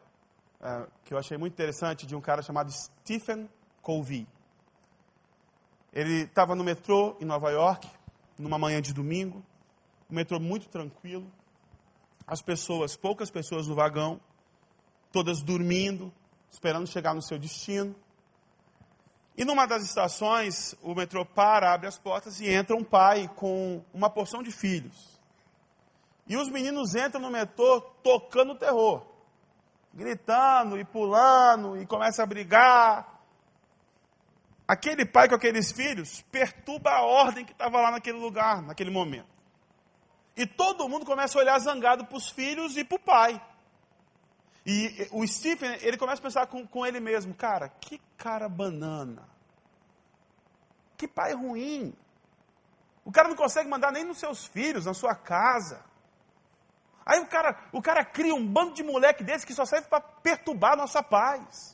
[0.60, 3.50] uh, que eu achei muito interessante de um cara chamado Stephen
[3.82, 4.26] Covey.
[5.94, 7.88] Ele estava no metrô em Nova York,
[8.36, 9.44] numa manhã de domingo,
[10.10, 11.30] um metrô muito tranquilo,
[12.26, 14.20] as pessoas, poucas pessoas no vagão,
[15.12, 16.12] todas dormindo,
[16.50, 17.94] esperando chegar no seu destino.
[19.36, 23.80] E numa das estações, o metrô para, abre as portas e entra um pai com
[23.92, 25.20] uma porção de filhos.
[26.26, 29.06] E os meninos entram no metrô tocando terror,
[29.92, 33.13] gritando e pulando e começa a brigar.
[34.66, 39.28] Aquele pai com aqueles filhos perturba a ordem que estava lá naquele lugar, naquele momento.
[40.36, 43.42] E todo mundo começa a olhar zangado para os filhos e para o pai.
[44.66, 49.28] E o Stephen, ele começa a pensar com, com ele mesmo, cara, que cara banana.
[50.96, 51.94] Que pai ruim.
[53.04, 55.84] O cara não consegue mandar nem nos seus filhos, na sua casa.
[57.04, 60.00] Aí o cara, o cara cria um bando de moleque desse que só serve para
[60.00, 61.73] perturbar a nossa paz.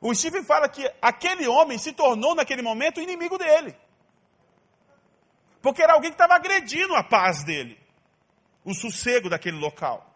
[0.00, 3.74] O Stephen fala que aquele homem se tornou, naquele momento, inimigo dele.
[5.62, 7.78] Porque era alguém que estava agredindo a paz dele
[8.64, 10.10] o sossego daquele local.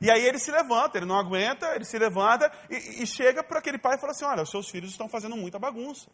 [0.00, 3.60] E aí ele se levanta, ele não aguenta, ele se levanta e, e chega para
[3.60, 6.10] aquele pai e fala assim: Olha, os seus filhos estão fazendo muita bagunça.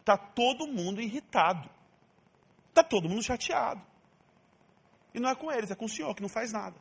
[0.00, 1.68] Está todo mundo irritado.
[2.68, 3.80] Está todo mundo chateado.
[5.12, 6.76] E não é com eles, é com o senhor que não faz nada.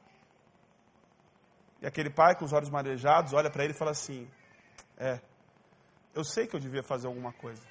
[1.84, 4.26] E aquele pai com os olhos marejados olha para ele e fala assim:
[4.98, 5.20] É,
[6.16, 7.62] eu sei que eu devia fazer alguma coisa.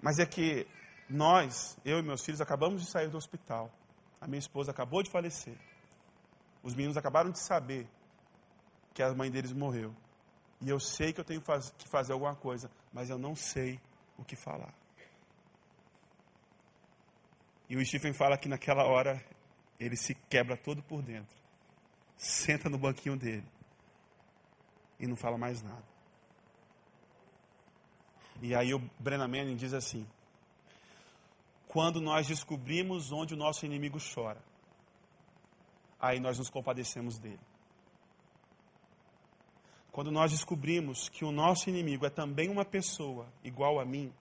[0.00, 0.66] Mas é que
[1.06, 3.70] nós, eu e meus filhos, acabamos de sair do hospital.
[4.18, 5.54] A minha esposa acabou de falecer.
[6.62, 7.86] Os meninos acabaram de saber
[8.94, 9.94] que a mãe deles morreu.
[10.62, 13.78] E eu sei que eu tenho que fazer alguma coisa, mas eu não sei
[14.16, 14.72] o que falar.
[17.68, 19.22] E o Stephen fala que naquela hora
[19.78, 21.36] ele se quebra todo por dentro,
[22.16, 23.46] senta no banquinho dele
[24.98, 25.84] e não fala mais nada.
[28.42, 30.06] E aí o Brennan Manning diz assim:
[31.68, 34.40] quando nós descobrimos onde o nosso inimigo chora,
[36.00, 37.40] aí nós nos compadecemos dele.
[39.90, 44.12] Quando nós descobrimos que o nosso inimigo é também uma pessoa igual a mim,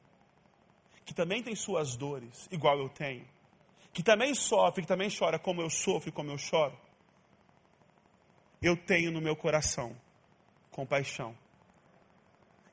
[1.05, 3.27] que também tem suas dores, igual eu tenho,
[3.91, 6.77] que também sofre, que também chora como eu sofro e como eu choro,
[8.61, 9.95] eu tenho no meu coração
[10.75, 11.33] compaixão.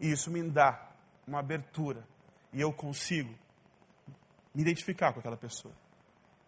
[0.01, 0.91] E isso me dá
[1.27, 2.05] uma abertura
[2.53, 3.33] e eu consigo
[4.53, 5.73] me identificar com aquela pessoa.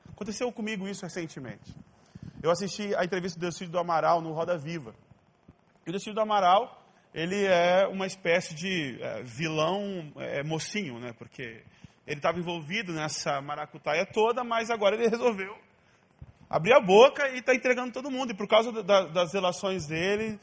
[0.09, 1.75] Aconteceu comigo isso recentemente.
[2.43, 4.95] Eu assisti a entrevista do Decídio do Amaral no Roda Viva.
[5.87, 11.13] E o Decídio do Amaral, ele é uma espécie de é, vilão é, mocinho, né?
[11.13, 11.63] Porque
[12.07, 15.57] ele estava envolvido nessa maracutaia toda, mas agora ele resolveu
[16.49, 18.33] abrir a boca e está entregando todo mundo.
[18.33, 20.39] E por causa da, das relações dele,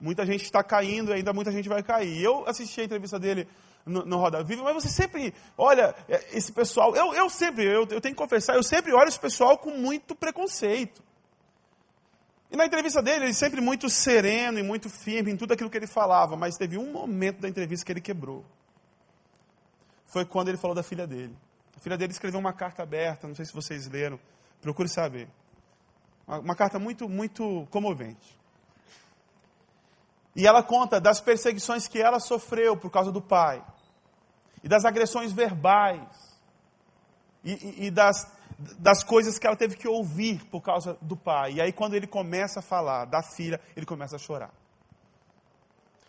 [0.00, 2.22] muita gente está caindo, ainda muita gente vai cair.
[2.22, 3.48] Eu assisti a entrevista dele
[3.84, 6.94] no, no, Roda Viva, mas você sempre olha é, esse pessoal.
[6.94, 10.14] Eu, eu sempre, eu, eu tenho que confessar, eu sempre olho esse pessoal com muito
[10.14, 11.02] preconceito.
[12.50, 15.76] E na entrevista dele, ele sempre muito sereno e muito firme em tudo aquilo que
[15.76, 18.44] ele falava, mas teve um momento da entrevista que ele quebrou.
[20.06, 21.36] Foi quando ele falou da filha dele.
[21.76, 24.18] A filha dele escreveu uma carta aberta, não sei se vocês leram,
[24.62, 25.28] procure saber.
[26.26, 28.36] Uma, carta muito, muito comovente.
[30.34, 33.64] E ela conta das perseguições que ela sofreu por causa do pai
[34.62, 36.36] e das agressões verbais,
[37.44, 38.26] e, e, e das,
[38.78, 41.54] das coisas que ela teve que ouvir por causa do pai.
[41.54, 44.52] E aí, quando ele começa a falar da filha, ele começa a chorar.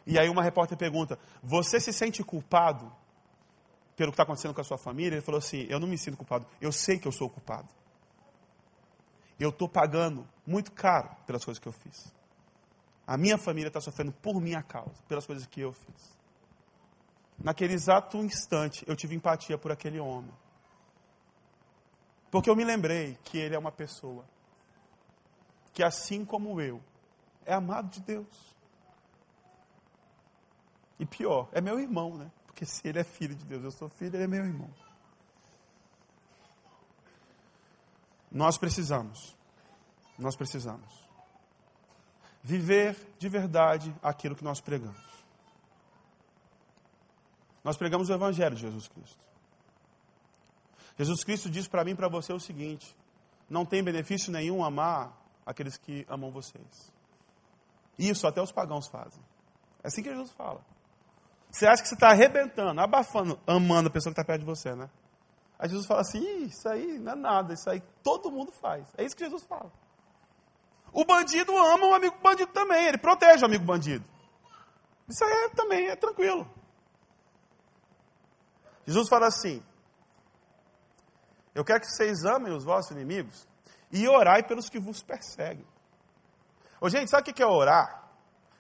[0.06, 2.92] E aí, uma repórter pergunta: Você se sente culpado
[3.96, 5.16] pelo que está acontecendo com a sua família?
[5.16, 7.68] Ele falou assim: Eu não me sinto culpado, eu sei que eu sou culpado.
[9.40, 12.14] Eu estou pagando muito caro pelas coisas que eu fiz.
[13.06, 16.18] A minha família está sofrendo por minha causa, pelas coisas que eu fiz.
[17.38, 20.34] Naquele exato instante, eu tive empatia por aquele homem.
[22.32, 24.26] Porque eu me lembrei que ele é uma pessoa
[25.74, 26.82] que, assim como eu,
[27.46, 28.56] é amado de Deus.
[31.00, 32.32] E pior, é meu irmão, né?
[32.48, 34.70] Porque se ele é filho de Deus, eu sou filho, ele é meu irmão.
[38.32, 39.36] Nós precisamos,
[40.18, 41.08] nós precisamos
[42.44, 45.06] viver de verdade aquilo que nós pregamos.
[47.64, 49.20] Nós pregamos o Evangelho de Jesus Cristo.
[50.98, 52.96] Jesus Cristo diz para mim e para você o seguinte:
[53.50, 55.12] não tem benefício nenhum amar
[55.46, 56.94] aqueles que amam vocês.
[58.00, 59.22] Isso até os pagãos fazem.
[59.84, 60.62] É assim que Jesus fala.
[61.52, 64.74] Você acha que você está arrebentando, abafando, amando a pessoa que está perto de você,
[64.76, 64.90] né?
[65.60, 68.88] Aí Jesus fala assim: isso aí não é nada, isso aí todo mundo faz.
[68.98, 69.72] É isso que Jesus fala.
[70.94, 74.06] O bandido ama o amigo bandido também, ele protege o amigo bandido.
[75.08, 76.48] Isso aí é, também é tranquilo.
[78.86, 79.64] Jesus fala assim:
[81.56, 83.48] Eu quero que vocês amem os vossos inimigos
[83.92, 85.66] e orai pelos que vos perseguem.
[86.80, 88.08] Ô, gente, sabe o que é orar?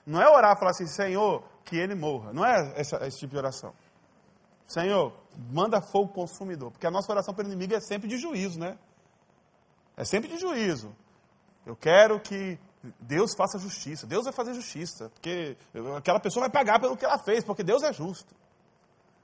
[0.05, 2.33] Não é orar e falar assim, Senhor, que ele morra.
[2.33, 3.73] Não é esse tipo de oração.
[4.65, 5.13] Senhor,
[5.51, 6.71] manda fogo consumidor.
[6.71, 8.77] Porque a nossa oração pelo inimigo é sempre de juízo, né?
[9.95, 10.95] É sempre de juízo.
[11.65, 12.57] Eu quero que
[12.99, 14.07] Deus faça justiça.
[14.07, 15.09] Deus vai fazer justiça.
[15.09, 15.57] Porque
[15.95, 18.33] aquela pessoa vai pagar pelo que ela fez, porque Deus é justo.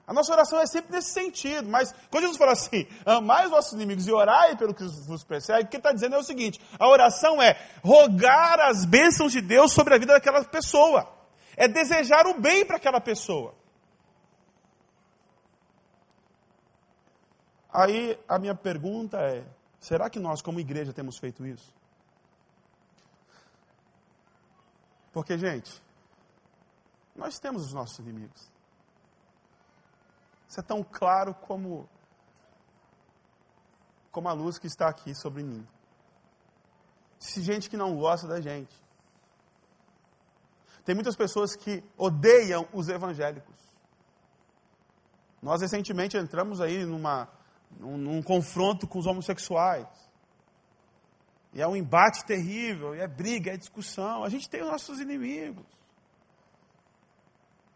[0.06, 3.72] A nossa oração é sempre nesse sentido, mas quando Jesus fala assim, amai os vossos
[3.72, 6.60] inimigos e orai pelo que vos persegue, o que ele está dizendo é o seguinte:
[6.78, 11.10] a oração é rogar as bênçãos de Deus sobre a vida daquela pessoa,
[11.56, 13.56] é desejar o bem para aquela pessoa.
[17.74, 19.44] Aí a minha pergunta é:
[19.80, 21.74] será que nós, como igreja, temos feito isso?
[25.12, 25.82] Porque, gente,
[27.16, 28.52] nós temos os nossos inimigos.
[30.48, 31.90] Isso é tão claro como,
[34.12, 35.68] como a luz que está aqui sobre mim.
[37.20, 38.76] Existe gente que não gosta da gente.
[40.86, 43.56] Tem muitas pessoas que odeiam os evangélicos.
[45.42, 47.30] Nós recentemente entramos aí numa,
[47.80, 49.88] num, num confronto com os homossexuais.
[51.54, 54.24] E é um embate terrível, e é briga, é discussão.
[54.24, 55.66] A gente tem os nossos inimigos.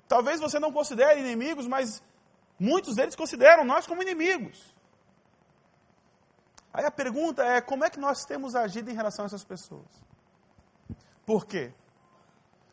[0.08, 2.02] Talvez você não considere inimigos, mas
[2.60, 4.74] Muitos deles consideram nós como inimigos.
[6.74, 9.88] Aí a pergunta é: como é que nós temos agido em relação a essas pessoas?
[11.26, 11.74] Por quê?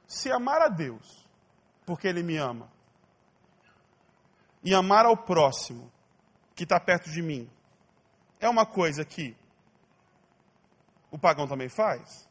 [0.06, 1.28] Se amar a Deus
[1.84, 2.72] porque ele me ama.
[4.62, 5.92] E amar ao próximo,
[6.54, 7.50] que está perto de mim,
[8.40, 9.36] é uma coisa que
[11.10, 12.28] o pagão também faz.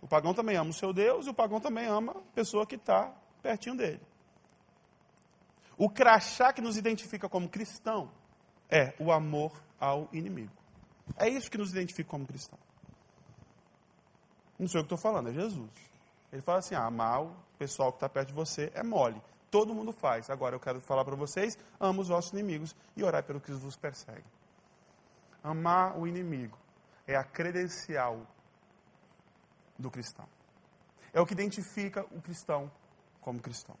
[0.00, 2.76] O pagão também ama o seu Deus e o pagão também ama a pessoa que
[2.76, 3.12] está
[3.42, 4.00] pertinho dele.
[5.76, 8.10] O crachá que nos identifica como cristão
[8.68, 10.52] é o amor ao inimigo.
[11.16, 12.58] É isso que nos identifica como cristão.
[14.58, 15.70] Não sou eu que estou falando, é Jesus.
[16.32, 19.20] Ele fala assim: ah, amar o pessoal que está perto de você é mole.
[19.50, 20.30] Todo mundo faz.
[20.30, 23.76] Agora eu quero falar para vocês: amo os vossos inimigos e orar pelo que vos
[23.76, 24.24] persegue.
[25.42, 26.56] Amar o inimigo
[27.06, 28.26] é a credencial
[29.78, 30.26] do cristão.
[31.12, 32.70] É o que identifica o cristão
[33.20, 33.76] como cristão.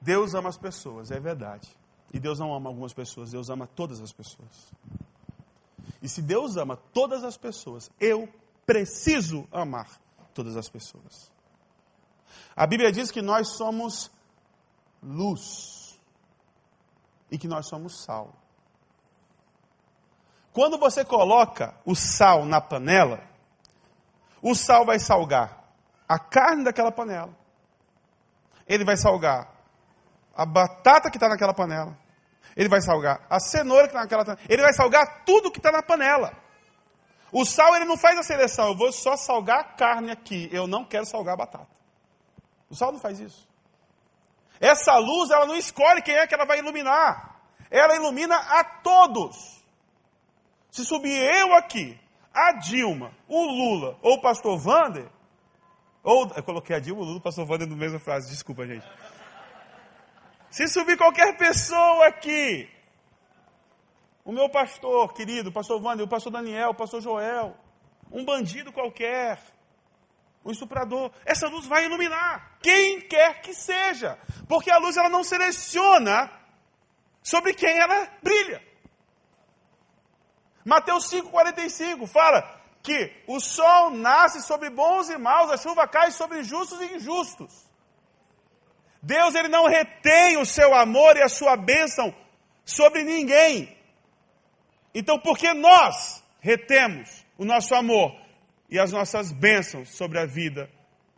[0.00, 1.74] Deus ama as pessoas, é verdade.
[2.12, 4.70] E Deus não ama algumas pessoas, Deus ama todas as pessoas.
[6.02, 8.28] E se Deus ama todas as pessoas, eu
[8.66, 9.88] preciso amar
[10.34, 11.32] todas as pessoas.
[12.56, 14.10] A Bíblia diz que nós somos
[15.02, 15.98] luz
[17.30, 18.32] e que nós somos sal.
[20.52, 23.20] Quando você coloca o sal na panela,
[24.40, 25.64] o sal vai salgar
[26.08, 27.34] a carne daquela panela.
[28.66, 29.52] Ele vai salgar
[30.36, 31.96] a batata que está naquela panela.
[32.56, 34.46] Ele vai salgar a cenoura que está naquela panela.
[34.48, 36.32] Ele vai salgar tudo que está na panela.
[37.32, 38.68] O sal, ele não faz a seleção.
[38.68, 40.48] Eu vou só salgar a carne aqui.
[40.52, 41.66] Eu não quero salgar a batata.
[42.74, 43.48] O sal não faz isso.
[44.60, 47.40] Essa luz, ela não escolhe quem é que ela vai iluminar.
[47.70, 49.64] Ela ilumina a todos.
[50.72, 51.96] Se subir eu aqui,
[52.32, 55.08] a Dilma, o Lula ou o pastor Vander,
[56.02, 58.84] ou eu coloquei a Dilma, o Lula o pastor Vander na mesma frase, desculpa, gente.
[60.50, 62.68] Se subir qualquer pessoa aqui,
[64.24, 67.56] o meu pastor querido, o pastor Wander, o pastor Daniel, o pastor Joel,
[68.10, 69.38] um bandido qualquer,
[70.44, 75.24] um estuprador, essa luz vai iluminar quem quer que seja, porque a luz ela não
[75.24, 76.30] seleciona
[77.22, 78.62] sobre quem ela brilha.
[80.64, 86.42] Mateus 5,45 fala que o sol nasce sobre bons e maus, a chuva cai sobre
[86.42, 87.64] justos e injustos.
[89.02, 92.14] Deus ele não retém o seu amor e a sua bênção
[92.64, 93.76] sobre ninguém.
[94.94, 98.23] Então, por que nós retemos o nosso amor
[98.74, 100.68] e as nossas bênçãos sobre a vida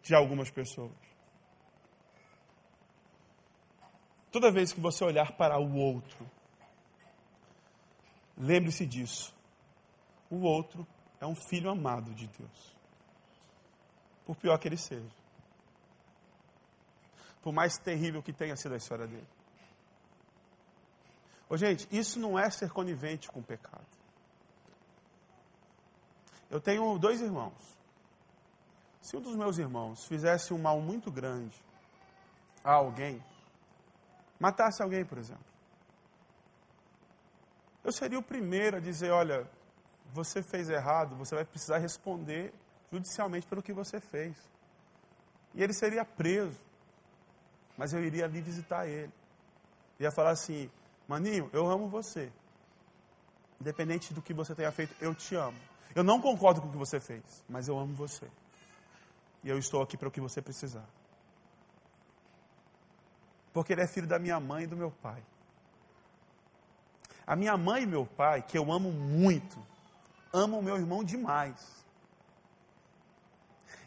[0.03, 0.93] de algumas pessoas?
[4.31, 6.31] Toda vez que você olhar para o outro,
[8.37, 9.35] lembre-se disso
[10.29, 10.87] o outro
[11.19, 12.77] é um filho amado de Deus.
[14.27, 15.09] Por pior que ele seja.
[17.41, 19.29] Por mais terrível que tenha sido a história dele.
[21.49, 23.96] Ô, gente, isso não é ser conivente com o pecado.
[26.51, 27.77] Eu tenho dois irmãos.
[29.01, 31.57] Se um dos meus irmãos fizesse um mal muito grande
[32.65, 33.23] a alguém,
[34.39, 35.45] matasse alguém, por exemplo,
[37.85, 39.49] eu seria o primeiro a dizer: olha,
[40.13, 42.53] você fez errado, você vai precisar responder
[42.91, 44.37] judicialmente pelo que você fez.
[45.55, 46.59] E ele seria preso.
[47.77, 49.13] Mas eu iria ali visitar ele.
[50.01, 50.71] Ia falar assim:
[51.07, 52.33] Maninho, eu amo você.
[53.61, 55.59] Independente do que você tenha feito, eu te amo.
[55.97, 58.31] Eu não concordo com o que você fez, mas eu amo você.
[59.43, 60.85] E eu estou aqui para o que você precisar.
[63.51, 65.25] Porque ele é filho da minha mãe e do meu pai.
[67.27, 69.59] A minha mãe e meu pai, que eu amo muito,
[70.35, 71.59] amo o meu irmão demais.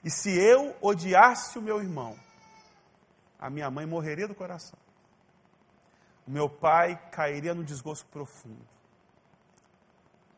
[0.03, 2.17] E se eu odiasse o meu irmão,
[3.37, 4.79] a minha mãe morreria do coração.
[6.25, 8.67] O meu pai cairia no desgosto profundo.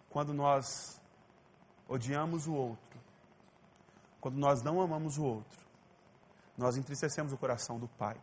[0.10, 1.01] Quando nós
[1.92, 3.00] odiamos o outro,
[4.22, 5.60] quando nós não amamos o outro,
[6.58, 8.16] nós entristecemos o coração do pai.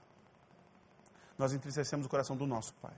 [1.37, 2.97] Nós entristecemos o coração do nosso pai.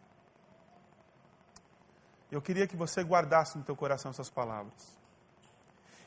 [2.30, 4.96] Eu queria que você guardasse no teu coração essas palavras.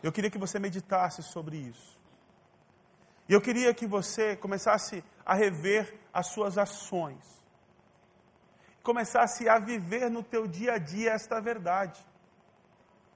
[0.01, 1.99] Eu queria que você meditasse sobre isso.
[3.28, 7.41] E eu queria que você começasse a rever as suas ações.
[8.82, 12.05] Começasse a viver no teu dia a dia esta verdade.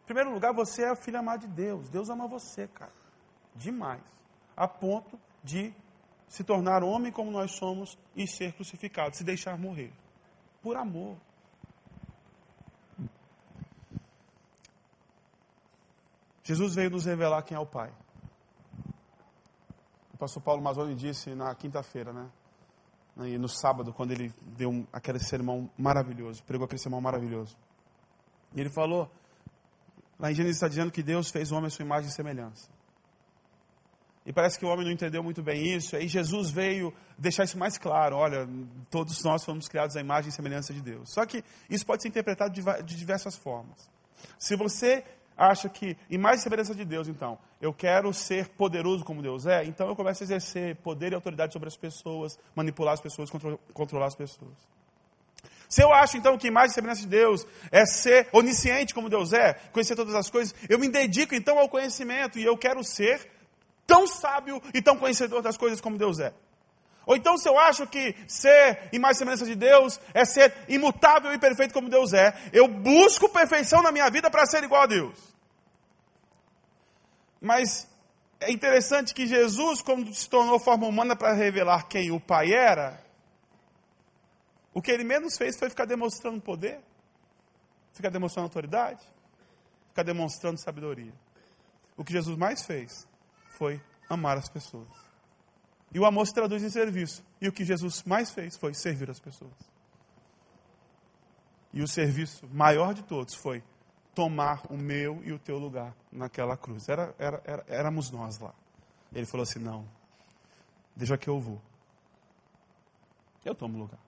[0.08, 1.90] Primeiro lugar, você é a filha amada de Deus.
[1.90, 2.94] Deus ama você, cara.
[3.54, 4.02] Demais.
[4.56, 5.74] A ponto de
[6.30, 9.94] se tornar homem como nós somos e ser crucificado, se deixar morrer.
[10.62, 11.18] Por amor.
[16.42, 17.92] Jesus veio nos revelar quem é o Pai.
[20.14, 22.30] O pastor Paulo Mazzoni disse na quinta-feira, né?
[23.26, 27.58] E no sábado, quando ele deu aquele sermão maravilhoso, pregou aquele sermão maravilhoso.
[28.56, 29.12] E ele falou,
[30.20, 32.70] lá em Gênesis está dizendo que Deus fez o homem à sua imagem e semelhança.
[34.26, 35.96] E parece que o homem não entendeu muito bem isso.
[35.96, 38.18] Aí Jesus veio deixar isso mais claro.
[38.18, 38.46] Olha,
[38.92, 41.14] todos nós fomos criados à imagem e semelhança de Deus.
[41.14, 43.90] Só que isso pode ser interpretado de diversas formas.
[44.38, 45.06] Se você
[45.38, 49.64] acha que, imagem e semelhança de Deus, então, eu quero ser poderoso como Deus é,
[49.64, 53.30] então eu começo a exercer poder e autoridade sobre as pessoas, manipular as pessoas,
[53.74, 54.77] controlar as pessoas.
[55.68, 59.34] Se eu acho então que imagem e semelhança de Deus é ser onisciente como Deus
[59.34, 63.30] é, conhecer todas as coisas, eu me dedico então ao conhecimento e eu quero ser
[63.86, 66.34] tão sábio e tão conhecedor das coisas como Deus é.
[67.06, 71.34] Ou então, se eu acho que ser imagem e semelhança de Deus é ser imutável
[71.34, 74.88] e perfeito como Deus é, eu busco perfeição na minha vida para ser igual a
[74.88, 75.18] Deus.
[77.42, 77.88] Mas
[78.42, 83.02] é interessante que Jesus, quando se tornou forma humana para revelar quem o Pai era,
[84.78, 86.80] o que ele menos fez foi ficar demonstrando poder,
[87.94, 89.04] ficar demonstrando autoridade,
[89.90, 91.12] ficar demonstrando sabedoria.
[91.98, 93.08] O que Jesus mais fez
[93.58, 94.88] foi amar as pessoas.
[95.92, 97.26] E o amor se traduz em serviço.
[97.42, 99.52] E o que Jesus mais fez foi servir as pessoas.
[101.74, 103.64] E o serviço maior de todos foi
[104.14, 106.88] tomar o meu e o teu lugar naquela cruz.
[106.88, 108.54] Era, era, era, éramos nós lá.
[109.12, 109.90] Ele falou assim: não,
[110.96, 111.60] deixa que eu vou.
[113.44, 114.07] Eu tomo lugar.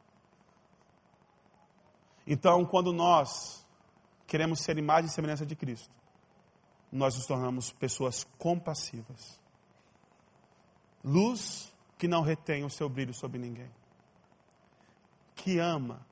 [2.32, 3.65] Então, quando nós
[4.27, 5.89] queremos ser imagem e semelhança de Cristo,
[6.91, 9.41] nós nos tornamos pessoas compassivas.
[11.03, 13.71] Luz que não retém o seu brilho sobre ninguém.
[15.36, 16.05] Que ama,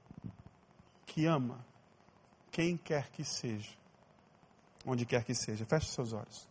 [1.05, 1.63] que ama
[2.49, 3.77] quem quer que seja,
[4.87, 5.67] onde quer que seja.
[5.67, 6.49] Feche seus olhos.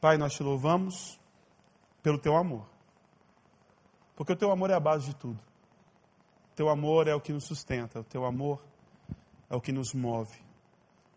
[0.00, 1.20] Pai, nós te louvamos
[2.02, 2.66] pelo teu amor.
[4.16, 5.49] Porque o teu amor é a base de tudo
[6.54, 8.62] teu amor é o que nos sustenta, o teu amor
[9.48, 10.36] é o que nos move,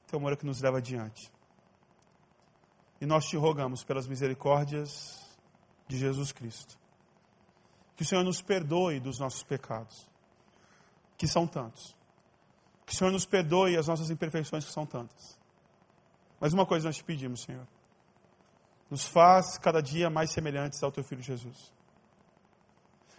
[0.06, 1.32] o teu amor é o que nos leva adiante.
[3.02, 5.20] E nós te rogamos pelas misericórdias
[5.88, 6.78] de Jesus Cristo,
[7.96, 10.08] que o Senhor nos perdoe dos nossos pecados,
[11.18, 11.96] que são tantos.
[12.86, 15.40] Que o Senhor nos perdoe as nossas imperfeições, que são tantas.
[16.40, 17.66] Mas uma coisa nós te pedimos, Senhor.
[18.90, 21.72] Nos faz cada dia mais semelhantes ao teu Filho Jesus.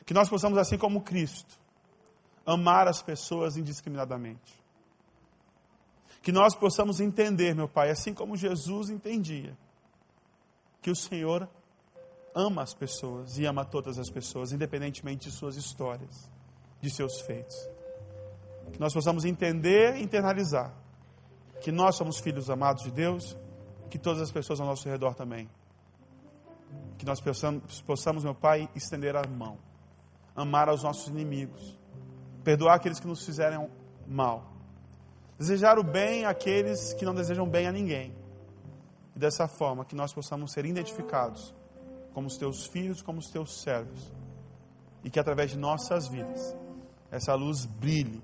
[0.05, 1.59] Que nós possamos, assim como Cristo,
[2.47, 4.63] amar as pessoas indiscriminadamente.
[6.23, 9.57] Que nós possamos entender, meu Pai, assim como Jesus entendia,
[10.81, 11.49] que o Senhor
[12.35, 16.31] ama as pessoas e ama todas as pessoas, independentemente de suas histórias,
[16.81, 17.57] de seus feitos.
[18.73, 20.75] Que nós possamos entender e internalizar
[21.61, 23.37] que nós somos filhos amados de Deus,
[23.89, 25.49] que todas as pessoas ao nosso redor também.
[26.99, 29.59] Que nós possamos, possamos meu Pai, estender a mão,
[30.35, 31.79] amar aos nossos inimigos
[32.45, 33.71] perdoar aqueles que nos fizeram
[34.07, 34.53] mal,
[35.39, 38.15] desejar o bem àqueles que não desejam bem a ninguém.
[39.17, 41.55] E dessa forma que nós possamos ser identificados
[42.13, 44.13] como os teus filhos, como os teus servos.
[45.03, 46.57] E que através de nossas vidas
[47.11, 48.23] essa luz brilhe,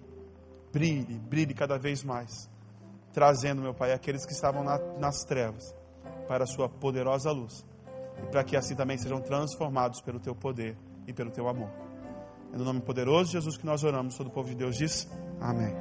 [0.72, 2.50] brilhe, brilhe cada vez mais,
[3.12, 5.74] trazendo, meu Pai, aqueles que estavam na, nas trevas
[6.26, 7.64] para a sua poderosa luz.
[8.22, 11.70] E para que assim também sejam transformados pelo teu poder e pelo teu amor.
[12.52, 14.16] É no nome poderoso de Jesus que nós oramos.
[14.16, 15.08] Todo o povo de Deus diz:
[15.40, 15.74] Amém.